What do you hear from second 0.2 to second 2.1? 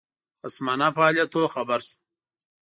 خصمانه فعالیتونو خبر شو.